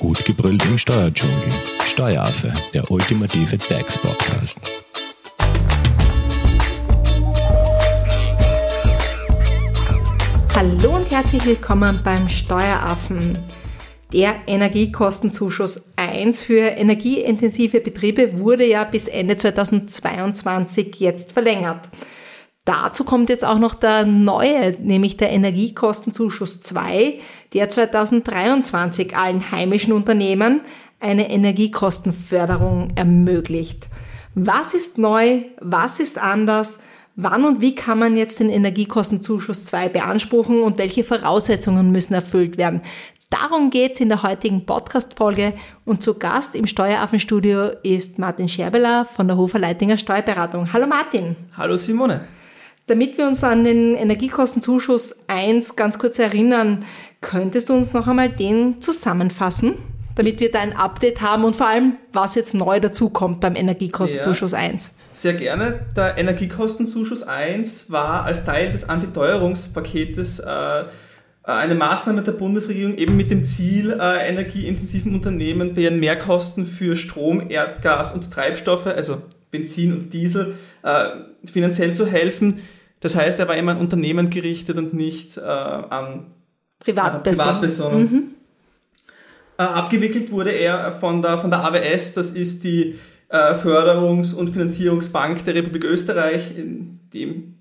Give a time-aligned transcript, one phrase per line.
[0.00, 1.52] Gut gebrüllt im Steuerdschungel.
[1.84, 4.58] Steueraffe, der ultimative DAX-Podcast.
[10.54, 13.38] Hallo und herzlich willkommen beim Steueraffen.
[14.14, 21.90] Der Energiekostenzuschuss 1 für energieintensive Betriebe wurde ja bis Ende 2022 jetzt verlängert.
[22.66, 27.18] Dazu kommt jetzt auch noch der neue, nämlich der Energiekostenzuschuss 2,
[27.54, 30.60] der 2023 allen heimischen Unternehmen
[31.00, 33.88] eine Energiekostenförderung ermöglicht.
[34.34, 35.42] Was ist neu?
[35.60, 36.78] Was ist anders?
[37.16, 42.58] Wann und wie kann man jetzt den Energiekostenzuschuss 2 beanspruchen und welche Voraussetzungen müssen erfüllt
[42.58, 42.82] werden?
[43.30, 49.28] Darum geht's in der heutigen Podcast-Folge und zu Gast im Steueraffenstudio ist Martin Scherbeler von
[49.28, 50.72] der Hofer Leitinger Steuerberatung.
[50.72, 51.36] Hallo Martin.
[51.56, 52.26] Hallo Simone.
[52.90, 56.84] Damit wir uns an den Energiekostenzuschuss 1 ganz kurz erinnern,
[57.20, 59.74] könntest du uns noch einmal den zusammenfassen,
[60.16, 64.50] damit wir da ein Update haben und vor allem, was jetzt neu dazukommt beim Energiekostenzuschuss
[64.50, 64.94] ja, 1?
[65.12, 65.86] Sehr gerne.
[65.94, 70.84] Der Energiekostenzuschuss 1 war als Teil des Antiteuerungspaketes äh,
[71.44, 76.96] eine Maßnahme der Bundesregierung eben mit dem Ziel, äh, energieintensiven Unternehmen bei ihren Mehrkosten für
[76.96, 81.04] Strom, Erdgas und Treibstoffe, also Benzin und Diesel, äh,
[81.52, 82.58] finanziell zu helfen.
[83.00, 86.26] Das heißt, er war immer an Unternehmen gerichtet und nicht äh, an
[86.78, 87.48] Privatpersonen.
[87.60, 88.02] Privatpersonen.
[88.02, 88.34] Mhm.
[89.58, 92.98] Äh, abgewickelt wurde er von der, von der AWS, das ist die
[93.28, 97.56] äh, Förderungs- und Finanzierungsbank der Republik Österreich, in dem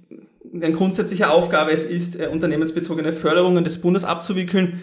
[0.53, 4.81] eine grundsätzliche Aufgabe es ist, äh, unternehmensbezogene Förderungen des Bundes abzuwickeln.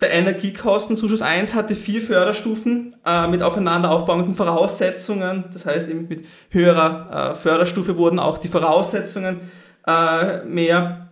[0.00, 5.44] Der Energiekostenzuschuss 1 hatte vier Förderstufen äh, mit aufeinander aufbauenden Voraussetzungen.
[5.52, 9.40] Das heißt, eben mit höherer äh, Förderstufe wurden auch die Voraussetzungen
[9.86, 11.10] äh, mehr.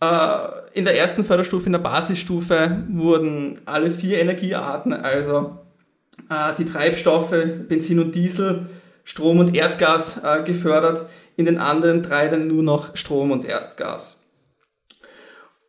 [0.00, 0.38] Äh,
[0.74, 5.58] in der ersten Förderstufe, in der Basisstufe, wurden alle vier Energiearten, also
[6.28, 7.34] äh, die Treibstoffe,
[7.66, 8.66] Benzin und Diesel,
[9.04, 11.08] Strom und Erdgas äh, gefördert.
[11.36, 14.22] In den anderen drei dann nur noch Strom und Erdgas.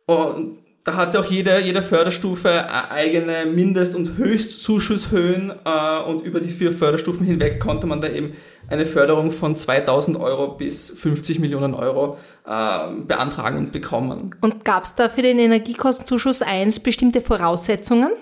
[0.04, 6.40] Und da hatte auch jede, jede Förderstufe äh, eigene Mindest- und Höchstzuschusshöhen äh, und über
[6.40, 8.34] die vier Förderstufen hinweg konnte man da eben
[8.68, 14.34] eine Förderung von 2000 Euro bis 50 Millionen Euro äh, beantragen und bekommen.
[14.40, 18.12] Und gab es da für den Energiekostenzuschuss 1 bestimmte Voraussetzungen?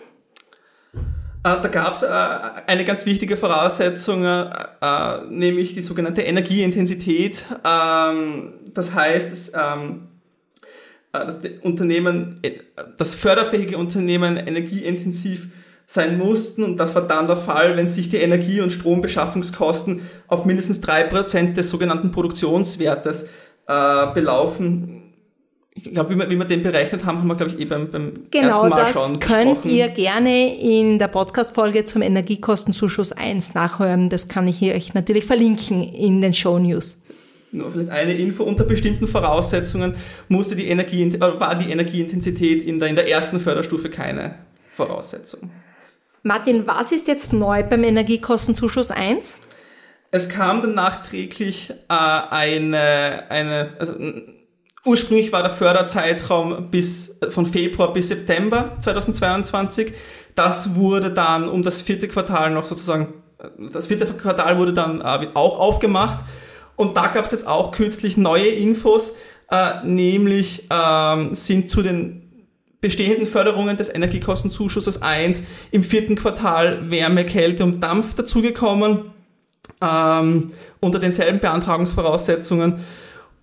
[0.92, 2.08] Äh, da gab es äh,
[2.66, 4.26] eine ganz wichtige Voraussetzung,
[5.30, 7.44] nämlich die sogenannte Energieintensität.
[7.64, 10.08] Ähm, das heißt, ähm,
[11.12, 12.40] das Unternehmen,
[12.96, 15.48] das förderfähige Unternehmen energieintensiv
[15.86, 20.44] sein mussten und das war dann der Fall, wenn sich die Energie- und Strombeschaffungskosten auf
[20.44, 23.28] mindestens drei Prozent des sogenannten Produktionswertes
[23.66, 24.98] äh, belaufen
[25.84, 27.90] ich glaube, wie wir, wie wir den berechnet haben, haben wir, glaube ich, eh beim,
[27.90, 33.12] beim genau, ersten Mal schon Genau, das könnt ihr gerne in der Podcast-Folge zum Energiekostenzuschuss
[33.12, 34.08] 1 nachhören.
[34.08, 37.00] Das kann ich euch natürlich verlinken in den Show News.
[37.50, 38.44] Nur vielleicht eine Info.
[38.44, 39.94] Unter bestimmten Voraussetzungen
[40.28, 44.34] musste die Energie, äh, war die Energieintensität in der, in der ersten Förderstufe keine
[44.74, 45.50] Voraussetzung.
[46.22, 49.38] Martin, was ist jetzt neu beim Energiekostenzuschuss 1?
[50.10, 53.94] Es kam dann nachträglich äh, eine, eine also
[54.88, 59.92] Ursprünglich war der Förderzeitraum bis, von Februar bis September 2022.
[60.34, 63.12] Das wurde dann um das vierte Quartal noch sozusagen,
[63.72, 66.24] das vierte Quartal wurde dann äh, auch aufgemacht.
[66.78, 69.16] Und da gab es jetzt auch kürzlich neue Infos,
[69.50, 72.46] äh, nämlich ähm, sind zu den
[72.80, 79.10] bestehenden Förderungen des Energiekostenzuschusses 1 im vierten Quartal Wärme, Kälte und Dampf dazugekommen,
[79.82, 82.84] ähm, unter denselben Beantragungsvoraussetzungen.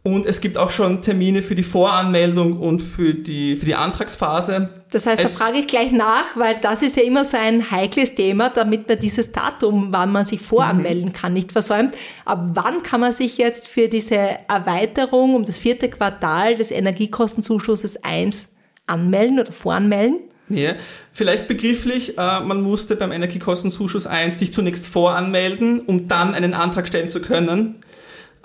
[0.08, 4.70] Und es gibt auch schon Termine für die Voranmeldung und für die, für die Antragsphase.
[4.92, 7.72] Das heißt, es da frage ich gleich nach, weil das ist ja immer so ein
[7.72, 11.14] heikles Thema, damit man dieses Datum, wann man sich voranmelden mhm.
[11.14, 11.96] kann, nicht versäumt.
[12.24, 14.16] Aber wann kann man sich jetzt für diese
[14.48, 18.50] Erweiterung um das vierte Quartal des Energiekostenzuschusses 1
[18.86, 20.20] anmelden oder voranmelden?
[20.50, 20.76] Ja,
[21.14, 26.88] vielleicht begrifflich, äh, man musste beim Energiekostenzuschuss 1 sich zunächst voranmelden, um dann einen Antrag
[26.88, 27.78] stellen zu können.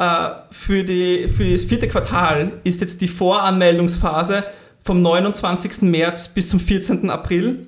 [0.00, 4.44] Äh, für, die, für das vierte Quartal ist jetzt die Voranmeldungsphase
[4.82, 5.82] vom 29.
[5.82, 7.10] März bis zum 14.
[7.10, 7.66] April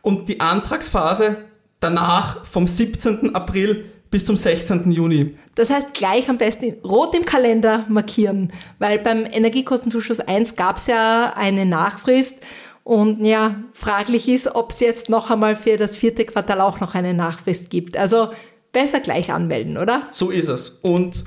[0.00, 1.38] und die Antragsphase
[1.80, 3.34] danach vom 17.
[3.34, 4.92] April bis zum 16.
[4.92, 5.36] Juni.
[5.56, 10.86] Das heißt, gleich am besten rot im Kalender markieren, weil beim Energiekostenzuschuss 1 gab es
[10.86, 12.36] ja eine Nachfrist
[12.84, 16.94] und ja, fraglich ist, ob es jetzt noch einmal für das vierte Quartal auch noch
[16.94, 17.96] eine Nachfrist gibt.
[17.96, 18.30] Also
[18.70, 20.06] besser gleich anmelden, oder?
[20.12, 20.68] So ist es.
[20.82, 21.24] Und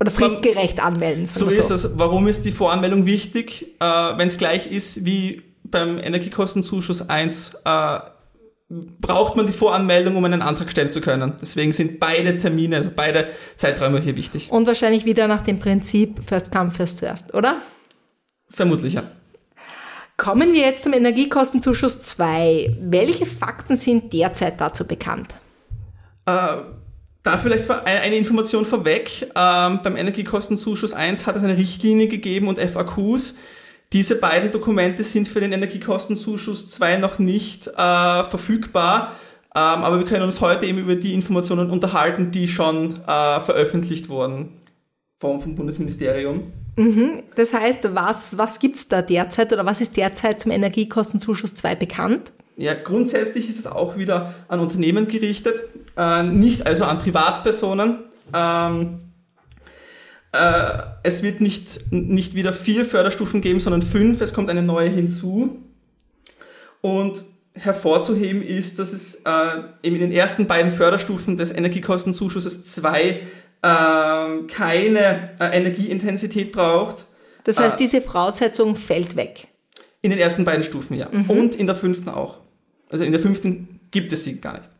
[0.00, 1.26] oder fristgerecht anmelden.
[1.26, 1.98] So, so ist es.
[1.98, 7.98] Warum ist die Voranmeldung wichtig, äh, wenn es gleich ist, wie beim Energiekostenzuschuss 1 äh,
[8.68, 11.34] braucht man die Voranmeldung, um einen Antrag stellen zu können.
[11.40, 14.50] Deswegen sind beide Termine, also beide Zeiträume hier wichtig.
[14.50, 17.62] Und wahrscheinlich wieder nach dem Prinzip First Come, First Served, oder?
[18.50, 19.04] Vermutlich, ja.
[20.18, 22.76] Kommen wir jetzt zum Energiekostenzuschuss 2.
[22.80, 25.34] Welche Fakten sind derzeit dazu bekannt?
[26.26, 26.56] Äh,
[27.28, 29.30] da vielleicht eine Information vorweg.
[29.34, 33.36] Ähm, beim Energiekostenzuschuss 1 hat es eine Richtlinie gegeben und FAQs.
[33.92, 37.72] Diese beiden Dokumente sind für den Energiekostenzuschuss 2 noch nicht äh,
[38.24, 39.12] verfügbar.
[39.54, 44.08] Ähm, aber wir können uns heute eben über die Informationen unterhalten, die schon äh, veröffentlicht
[44.08, 44.60] wurden
[45.18, 46.52] vom, vom Bundesministerium.
[46.76, 47.24] Mhm.
[47.34, 51.74] Das heißt, was, was gibt es da derzeit oder was ist derzeit zum Energiekostenzuschuss 2
[51.74, 52.32] bekannt?
[52.58, 55.60] Ja, grundsätzlich ist es auch wieder an Unternehmen gerichtet,
[55.96, 58.00] äh, nicht also an Privatpersonen.
[58.34, 58.98] Ähm,
[60.32, 64.20] äh, es wird nicht, nicht wieder vier Förderstufen geben, sondern fünf.
[64.20, 65.62] Es kommt eine neue hinzu.
[66.80, 67.22] Und
[67.54, 73.20] hervorzuheben ist, dass es äh, eben in den ersten beiden Förderstufen des Energiekostenzuschusses 2
[73.62, 77.04] ähm, keine äh, Energieintensität braucht.
[77.44, 79.46] Das heißt, äh, diese Voraussetzung fällt weg.
[80.02, 81.08] In den ersten beiden Stufen, ja.
[81.08, 81.30] Mhm.
[81.30, 82.40] Und in der fünften auch.
[82.90, 84.70] Also in der fünften gibt es sie gar nicht.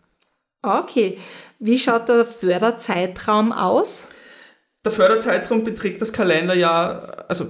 [0.62, 1.18] Okay.
[1.58, 4.04] Wie schaut der Förderzeitraum aus?
[4.84, 7.46] Der Förderzeitraum beträgt das Kalenderjahr, also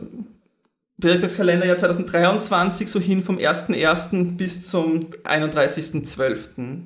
[0.96, 4.36] beträgt das Kalenderjahr 2023 so hin vom 1.1.
[4.36, 6.82] bis zum 31.12.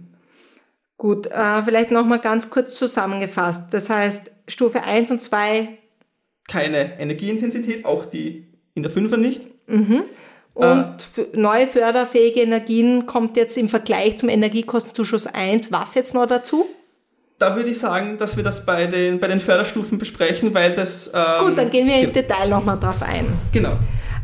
[0.99, 3.73] Gut, äh, vielleicht nochmal ganz kurz zusammengefasst.
[3.73, 5.79] Das heißt, Stufe 1 und 2.
[6.49, 9.49] Keine Energieintensität, auch die in der Fünfer nicht.
[9.69, 10.05] Mhm.
[10.55, 15.73] Und äh, neue förderfähige Energien kommt jetzt im Vergleich zum Energiekostenzuschuss 1.
[15.73, 16.67] Was jetzt noch dazu?
[17.39, 21.11] Da würde ich sagen, dass wir das bei den, bei den Förderstufen besprechen, weil das.
[21.15, 23.33] Ähm, Gut, dann gehen wir im Detail nochmal drauf ein.
[23.53, 23.79] Genau.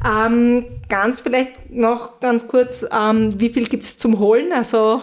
[0.06, 4.52] Ähm, ganz vielleicht noch ganz kurz, ähm, wie viel gibt es zum Holen?
[4.52, 5.02] Also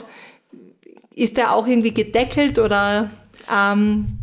[1.13, 3.09] ist der auch irgendwie gedeckelt oder?
[3.53, 4.19] Ähm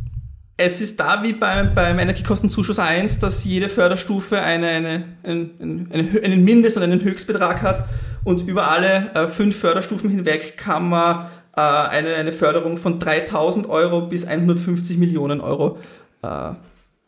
[0.56, 6.25] es ist da wie beim, beim Energiekostenzuschuss 1, dass jede Förderstufe eine, eine, einen, einen,
[6.25, 7.84] einen Mindest- und einen Höchstbetrag hat
[8.25, 11.26] und über alle äh, fünf Förderstufen hinweg kann man
[11.56, 15.78] äh, eine, eine Förderung von 3000 Euro bis 150 Millionen Euro
[16.22, 16.50] äh,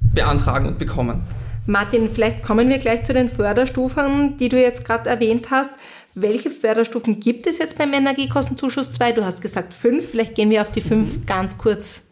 [0.00, 1.22] beantragen und bekommen.
[1.66, 5.70] Martin, vielleicht kommen wir gleich zu den Förderstufen, die du jetzt gerade erwähnt hast.
[6.14, 9.12] Welche Förderstufen gibt es jetzt beim Energiekostenzuschuss 2?
[9.12, 10.10] Du hast gesagt fünf.
[10.10, 12.03] Vielleicht gehen wir auf die fünf ganz kurz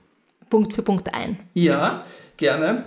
[0.52, 1.38] Punkt für Punkt ein.
[1.54, 2.04] Ja,
[2.36, 2.84] gerne.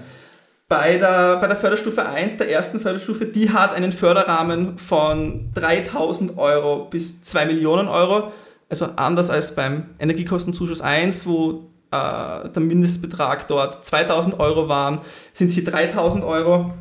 [0.67, 6.37] Bei der, bei der Förderstufe 1, der ersten Förderstufe, die hat einen Förderrahmen von 3000
[6.37, 8.31] Euro bis 2 Millionen Euro.
[8.69, 15.01] Also anders als beim Energiekostenzuschuss 1, wo äh, der Mindestbetrag dort 2000 Euro waren,
[15.33, 16.71] sind sie 3000 Euro.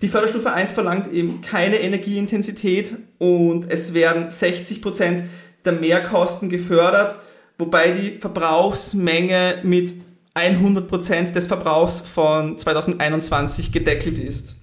[0.00, 5.28] Die Förderstufe 1 verlangt eben keine Energieintensität und es werden 60 Prozent
[5.64, 7.14] der Mehrkosten gefördert,
[7.58, 9.94] wobei die Verbrauchsmenge mit
[10.34, 14.56] 100 Prozent des Verbrauchs von 2021 gedeckelt ist.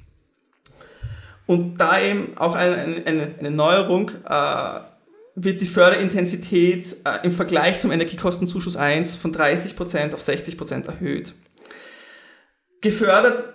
[1.45, 4.79] Und da eben auch eine, eine, eine Neuerung, äh,
[5.35, 11.33] wird die Förderintensität äh, im Vergleich zum Energiekostenzuschuss 1 von 30% auf 60% erhöht.
[12.81, 13.45] Gefördert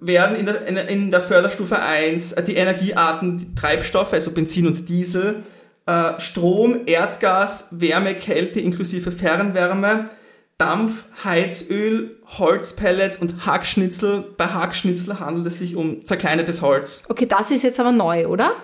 [0.00, 4.88] werden in der, in der Förderstufe 1 äh, die Energiearten die Treibstoffe, also Benzin und
[4.88, 5.42] Diesel,
[5.86, 10.10] äh, Strom, Erdgas, Wärme, Kälte inklusive Fernwärme,
[10.58, 14.24] Dampf, Heizöl, Holzpellets und Hackschnitzel.
[14.36, 17.04] Bei Hackschnitzel handelt es sich um zerkleinertes Holz.
[17.08, 18.54] Okay, das ist jetzt aber neu, oder?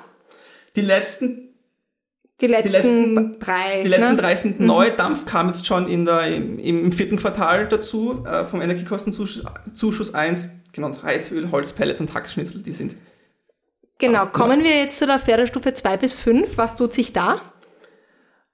[0.77, 1.49] Die letzten
[2.41, 3.83] die letzten, die letzten drei.
[3.83, 4.23] Die letzten ne?
[4.23, 4.67] drei sind mhm.
[4.67, 4.91] neu.
[4.91, 10.49] Dampf kam jetzt schon in der, im, im vierten Quartal dazu, äh, vom Energiekostenzuschuss 1
[10.73, 12.95] genannt Heizöl, Holzpellets und Hackschnitzel, die sind.
[13.99, 16.57] Genau, kommen wir jetzt zu der Förderstufe 2 bis 5.
[16.57, 17.41] Was tut sich da?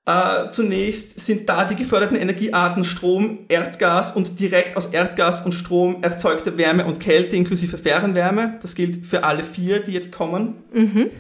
[0.07, 6.03] Äh, zunächst sind da die geförderten Energiearten Strom, Erdgas und direkt aus Erdgas und Strom
[6.03, 8.59] erzeugte Wärme und Kälte inklusive Fernwärme.
[8.61, 10.57] Das gilt für alle vier, die jetzt kommen.
[10.73, 11.11] Mhm.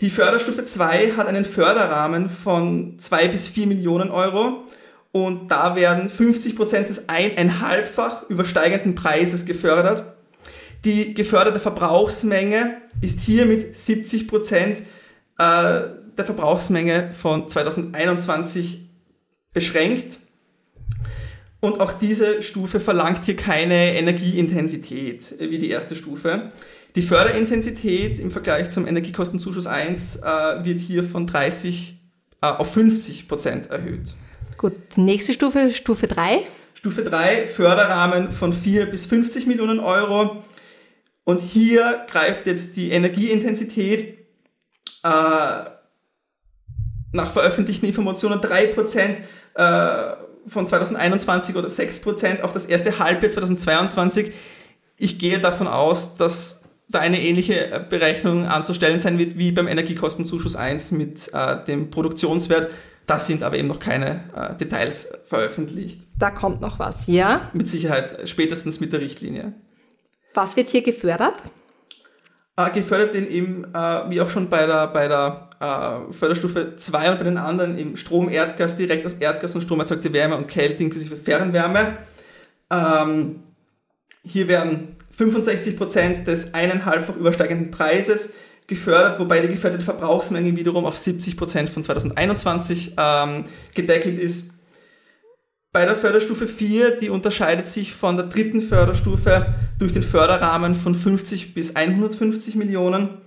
[0.00, 4.64] Die Förderstufe 2 hat einen Förderrahmen von 2 bis 4 Millionen Euro
[5.12, 10.04] und da werden 50 Prozent des eineinhalbfach übersteigenden Preises gefördert.
[10.84, 14.78] Die geförderte Verbrauchsmenge ist hier mit 70 Prozent
[15.38, 15.82] äh,
[16.16, 18.88] der Verbrauchsmenge von 2021
[19.52, 20.18] beschränkt.
[21.60, 26.48] Und auch diese Stufe verlangt hier keine Energieintensität wie die erste Stufe.
[26.96, 31.96] Die Förderintensität im Vergleich zum Energiekostenzuschuss 1 äh, wird hier von 30
[32.40, 34.14] äh, auf 50 Prozent erhöht.
[34.56, 36.40] Gut, nächste Stufe, Stufe 3.
[36.74, 40.42] Stufe 3, Förderrahmen von 4 bis 50 Millionen Euro.
[41.30, 44.18] Und hier greift jetzt die Energieintensität
[45.04, 45.08] äh,
[47.12, 49.18] nach veröffentlichten Informationen 3%
[49.54, 50.16] äh,
[50.48, 54.32] von 2021 oder 6% auf das erste Halbjahr 2022.
[54.96, 60.56] Ich gehe davon aus, dass da eine ähnliche Berechnung anzustellen sein wird wie beim Energiekostenzuschuss
[60.56, 62.72] 1 mit äh, dem Produktionswert.
[63.06, 66.00] Da sind aber eben noch keine äh, Details veröffentlicht.
[66.18, 67.50] Da kommt noch was, ja?
[67.52, 69.54] Mit Sicherheit, spätestens mit der Richtlinie.
[70.34, 71.34] Was wird hier gefördert?
[72.56, 77.12] Äh, gefördert werden eben, äh, wie auch schon bei der, bei der äh, Förderstufe 2
[77.12, 80.48] und bei den anderen eben Strom, Erdgas, direkt aus Erdgas und Strom erzeugte Wärme und
[80.48, 81.98] Kälte inklusive Fernwärme.
[82.70, 83.42] Ähm,
[84.22, 88.32] hier werden 65% des eineinhalbfach übersteigenden Preises
[88.66, 93.44] gefördert, wobei die geförderte Verbrauchsmenge wiederum auf 70% von 2021 ähm,
[93.74, 94.52] gedeckelt ist.
[95.72, 100.96] Bei der Förderstufe 4, die unterscheidet sich von der dritten Förderstufe durch den Förderrahmen von
[100.96, 103.18] 50 bis 150 Millionen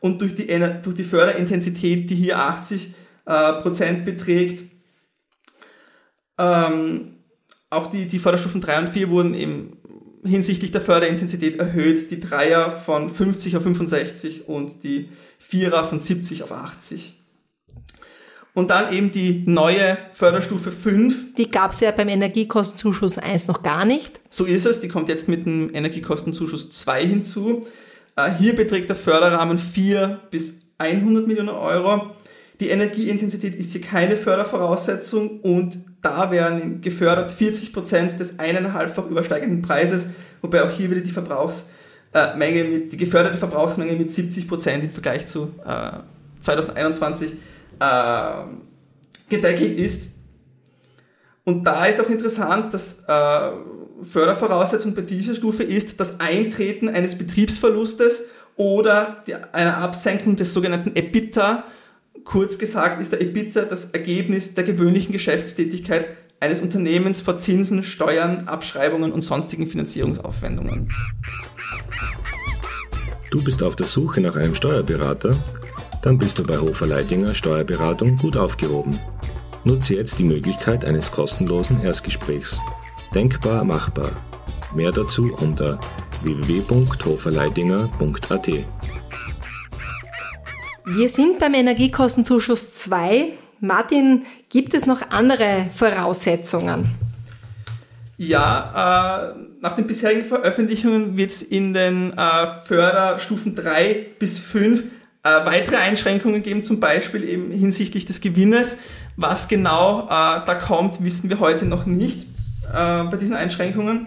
[0.00, 0.46] und durch die,
[0.82, 2.94] durch die Förderintensität, die hier 80
[3.26, 4.64] äh, Prozent beträgt.
[6.38, 7.16] Ähm,
[7.68, 9.76] auch die, die Förderstufen 3 und 4 wurden eben
[10.24, 12.10] hinsichtlich der Förderintensität erhöht.
[12.10, 17.19] Die Dreier von 50 auf 65 und die Vierer von 70 auf 80.
[18.54, 21.34] Und dann eben die neue Förderstufe 5.
[21.36, 24.20] Die gab es ja beim Energiekostenzuschuss 1 noch gar nicht.
[24.28, 27.66] So ist es, die kommt jetzt mit dem Energiekostenzuschuss 2 hinzu.
[28.16, 32.10] Äh, hier beträgt der Förderrahmen 4 bis 100 Millionen Euro.
[32.58, 39.62] Die Energieintensität ist hier keine Fördervoraussetzung und da werden gefördert 40 Prozent des eineinhalbfach übersteigenden
[39.62, 40.08] Preises,
[40.42, 45.26] wobei auch hier wieder die Verbrauchsmenge mit, die geförderte Verbrauchsmenge mit 70 Prozent im Vergleich
[45.26, 46.00] zu äh,
[46.40, 47.32] 2021
[47.80, 48.44] äh,
[49.28, 50.12] gedeckelt ist.
[51.44, 53.50] Und da ist auch interessant, dass äh,
[54.02, 60.94] Fördervoraussetzung bei dieser Stufe ist das Eintreten eines Betriebsverlustes oder die, einer Absenkung des sogenannten
[60.94, 61.64] EBITDA,
[62.24, 66.06] Kurz gesagt ist der EBITDA das Ergebnis der gewöhnlichen Geschäftstätigkeit
[66.38, 70.90] eines Unternehmens vor Zinsen, Steuern, Abschreibungen und sonstigen Finanzierungsaufwendungen.
[73.30, 75.36] Du bist auf der Suche nach einem Steuerberater?
[76.02, 78.98] Dann bist du bei Hofer Leidinger Steuerberatung gut aufgehoben.
[79.64, 82.58] Nutze jetzt die Möglichkeit eines kostenlosen Erstgesprächs.
[83.14, 84.12] Denkbar machbar.
[84.74, 85.78] Mehr dazu unter
[86.22, 88.48] www.hoferleidinger.at.
[90.86, 93.34] Wir sind beim Energiekostenzuschuss 2.
[93.60, 96.92] Martin, gibt es noch andere Voraussetzungen?
[98.16, 104.84] Ja, äh, nach den bisherigen Veröffentlichungen wird es in den äh, Förderstufen 3 bis 5
[105.22, 108.78] äh, weitere Einschränkungen geben, zum Beispiel eben hinsichtlich des Gewinnes.
[109.16, 112.22] Was genau äh, da kommt, wissen wir heute noch nicht
[112.72, 114.06] äh, bei diesen Einschränkungen.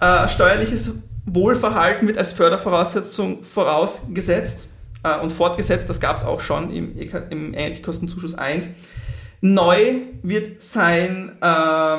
[0.00, 0.94] Äh, steuerliches
[1.24, 4.68] Wohlverhalten wird als Fördervoraussetzung vorausgesetzt
[5.04, 5.88] äh, und fortgesetzt.
[5.88, 6.98] Das gab es auch schon im,
[7.30, 8.70] im Energiekostenzuschuss 1.
[9.40, 11.96] Neu wird sein äh,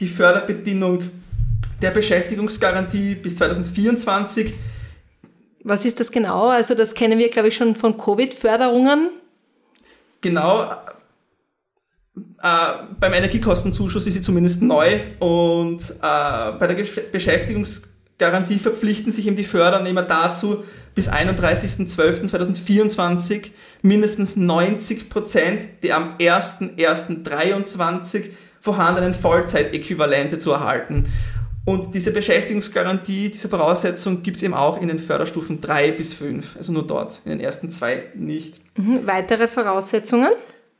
[0.00, 1.10] die Förderbedingung
[1.82, 4.54] der Beschäftigungsgarantie bis 2024.
[5.62, 6.48] Was ist das genau?
[6.48, 9.10] Also das kennen wir, glaube ich, schon von Covid-Förderungen.
[10.20, 10.70] Genau.
[12.42, 19.36] Äh, beim Energiekostenzuschuss ist sie zumindest neu und äh, bei der Beschäftigungsgarantie verpflichten sich eben
[19.36, 20.64] die Fördernehmer dazu,
[20.94, 23.50] bis 31.12.2024
[23.82, 31.10] mindestens 90 Prozent der am 1.1.23 vorhandenen Vollzeitäquivalente zu erhalten.
[31.66, 36.56] Und diese Beschäftigungsgarantie, diese Voraussetzung gibt es eben auch in den Förderstufen 3 bis 5,
[36.56, 38.60] also nur dort, in den ersten zwei nicht.
[38.76, 39.06] Mhm.
[39.06, 40.30] Weitere Voraussetzungen?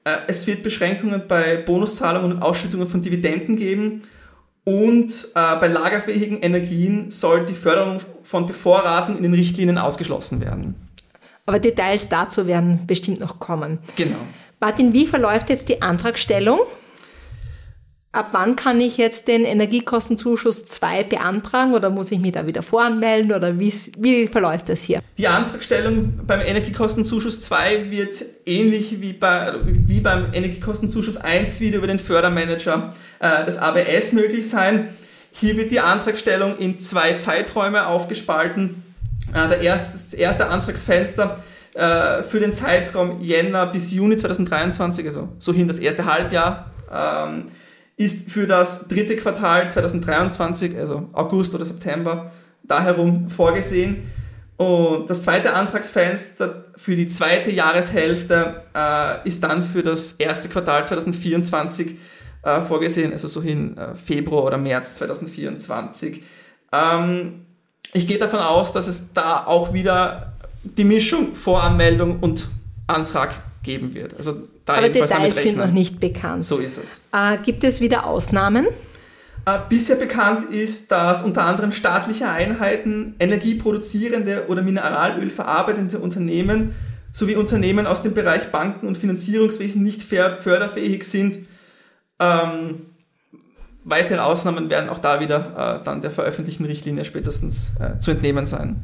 [0.04, 4.02] Äh, es wird Beschränkungen bei Bonuszahlungen und Ausschüttungen von Dividenden geben
[4.64, 10.74] und äh, bei lagerfähigen Energien soll die Förderung von Bevorratung in den Richtlinien ausgeschlossen werden.
[11.46, 13.78] Aber Details dazu werden bestimmt noch kommen.
[13.96, 14.18] Genau.
[14.60, 16.60] Martin, wie verläuft jetzt die Antragstellung?
[18.12, 22.60] Ab wann kann ich jetzt den Energiekostenzuschuss 2 beantragen oder muss ich mich da wieder
[22.60, 25.00] voranmelden oder wie, wie verläuft das hier?
[25.16, 31.86] Die Antragstellung beim Energiekostenzuschuss 2 wird ähnlich wie, bei, wie beim Energiekostenzuschuss 1 wieder über
[31.86, 34.88] den Fördermanager äh, des ABS möglich sein.
[35.30, 38.82] Hier wird die Antragstellung in zwei Zeiträume aufgespalten.
[39.32, 41.40] Äh, der erste, das erste Antragsfenster
[41.74, 46.72] äh, für den Zeitraum Jänner bis Juni 2023, also so hin das erste Halbjahr.
[46.92, 47.52] Ähm,
[48.00, 54.10] ist für das dritte Quartal 2023, also August oder September, da herum vorgesehen.
[54.56, 60.86] Und das zweite Antragsfenster für die zweite Jahreshälfte äh, ist dann für das erste Quartal
[60.86, 61.98] 2024
[62.42, 66.22] äh, vorgesehen, also so hin äh, Februar oder März 2024.
[66.72, 67.44] Ähm,
[67.92, 72.48] ich gehe davon aus, dass es da auch wieder die Mischung Voranmeldung und
[72.86, 74.16] Antrag geben wird.
[74.16, 76.44] Also da Aber Details sind noch nicht bekannt.
[76.44, 77.00] So ist es.
[77.12, 78.66] Äh, gibt es wieder Ausnahmen?
[79.46, 86.74] Äh, bisher bekannt ist, dass unter anderem staatliche Einheiten, energieproduzierende oder Mineralöl verarbeitende Unternehmen
[87.12, 91.38] sowie Unternehmen aus dem Bereich Banken und Finanzierungswesen nicht förderfähig sind.
[92.20, 92.86] Ähm,
[93.82, 98.46] weitere Ausnahmen werden auch da wieder äh, dann der veröffentlichten Richtlinie spätestens äh, zu entnehmen
[98.46, 98.82] sein.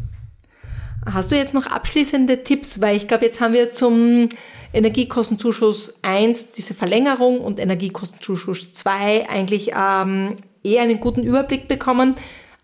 [1.05, 2.81] Hast du jetzt noch abschließende Tipps?
[2.81, 4.29] Weil ich glaube, jetzt haben wir zum
[4.73, 12.17] Energiekostenzuschuss 1 diese Verlängerung und Energiekostenzuschuss 2 eigentlich ähm, eher einen guten Überblick bekommen.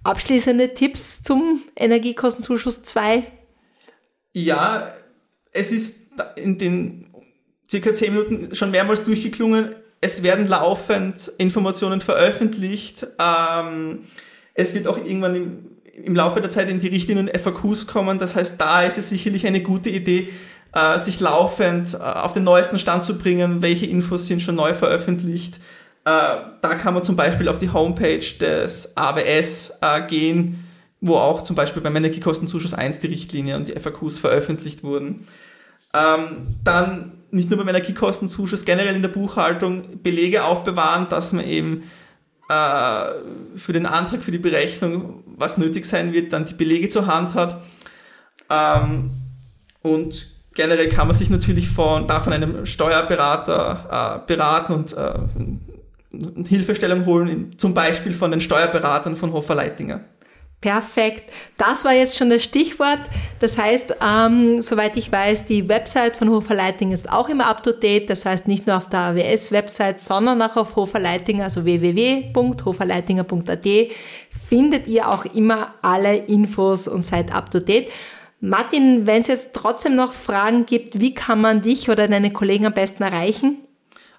[0.05, 3.25] Abschließende Tipps zum Energiekostenzuschuss 2?
[4.33, 4.93] Ja,
[5.53, 6.07] es ist
[6.37, 7.07] in den
[7.71, 9.75] circa 10 Minuten schon mehrmals durchgeklungen.
[10.01, 13.07] Es werden laufend Informationen veröffentlicht.
[13.19, 14.01] Ähm,
[14.55, 15.59] es wird auch irgendwann im,
[16.05, 18.19] im Laufe der Zeit in die Richtlinien FAQs kommen.
[18.19, 20.29] Das heißt, da ist es sicherlich eine gute Idee,
[20.73, 24.75] äh, sich laufend äh, auf den neuesten Stand zu bringen, welche Infos sind schon neu
[24.75, 25.57] veröffentlicht.
[26.05, 26.11] Äh,
[26.63, 30.67] da kann man zum Beispiel auf die Homepage des AWS äh, gehen,
[31.01, 35.27] wo auch zum Beispiel beim Energiekostenzuschuss 1 die Richtlinie und die FAQs veröffentlicht wurden.
[35.95, 41.85] Ähm, dann nicht nur beim Energiekostenzuschuss, generell in der Buchhaltung Belege aufbewahren, dass man eben
[42.49, 43.05] äh,
[43.57, 47.35] für den Antrag, für die Berechnung, was nötig sein wird, dann die Belege zur Hand
[47.35, 47.63] hat.
[48.51, 49.11] Ähm,
[49.83, 56.47] und generell kann man sich natürlich von, da von einem Steuerberater äh, beraten und äh,
[56.47, 60.01] Hilfestellung holen, zum Beispiel von den Steuerberatern von Hofer Leitinger.
[60.63, 61.31] Perfekt.
[61.59, 63.01] Das war jetzt schon das Stichwort.
[63.41, 67.65] Das heißt, ähm, soweit ich weiß, die Website von Hofer Leiting ist auch immer up
[67.65, 68.09] to date.
[68.09, 73.67] Das heißt, nicht nur auf der AWS-Website, sondern auch auf Hofer Leitinger, also www.hoferleitinger.at,
[74.49, 77.89] findet ihr auch immer alle Infos und seid up to date.
[78.45, 82.67] Martin, wenn es jetzt trotzdem noch Fragen gibt, wie kann man dich oder deine Kollegen
[82.67, 83.59] am besten erreichen?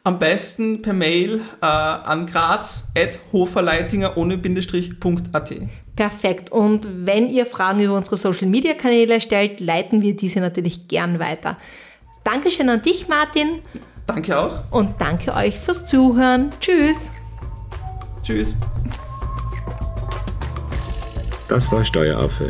[0.06, 5.53] Am besten per Mail äh, an graz.hoferleitinger ohne Bindestrich.at.
[5.98, 6.53] Perfekt.
[6.53, 11.20] Und wenn ihr Fragen über unsere Social Media Kanäle stellt, leiten wir diese natürlich gern
[11.20, 11.57] weiter.
[12.24, 13.59] Dankeschön an dich, Martin.
[14.07, 14.72] Danke auch.
[14.72, 16.50] Und danke euch fürs Zuhören.
[16.62, 17.12] Tschüss.
[18.24, 18.55] Tschüss.
[21.50, 22.50] Das war Steueraffe.